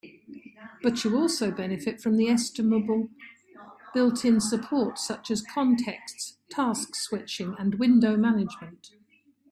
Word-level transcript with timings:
But 0.81 1.03
you 1.03 1.15
also 1.15 1.51
benefit 1.51 2.01
from 2.01 2.17
the 2.17 2.27
estimable 2.27 3.11
built-in 3.93 4.39
support 4.41 4.97
such 4.97 5.29
as 5.29 5.43
contexts, 5.43 6.39
task 6.49 6.95
switching, 6.95 7.53
and 7.59 7.75
window 7.75 8.17
management. 8.17 8.89